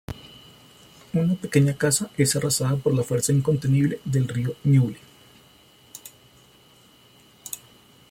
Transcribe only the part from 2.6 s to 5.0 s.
por la fuerza incontenible del río Ñuble.